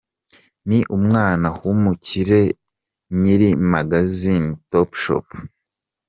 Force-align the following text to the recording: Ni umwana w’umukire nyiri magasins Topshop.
Ni 0.67 0.79
umwana 0.95 1.47
w’umukire 1.63 2.41
nyiri 3.19 3.49
magasins 3.71 4.55
Topshop. 4.71 5.27